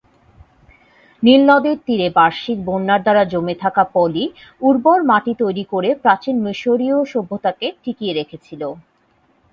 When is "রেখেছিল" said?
8.19-8.61